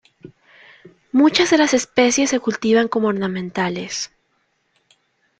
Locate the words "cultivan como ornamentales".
2.39-4.09